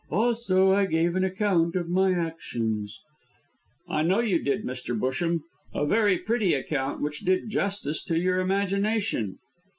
[0.09, 2.97] Also, I gave an account of my actions."
[3.87, 4.99] "I know you did, Mr.
[4.99, 5.41] Busham.
[5.75, 9.37] A very pretty account which did justice to your imagination."